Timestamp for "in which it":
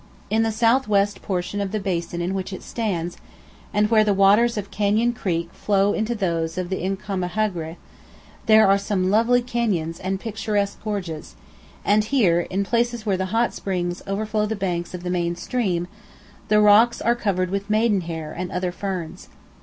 2.23-2.63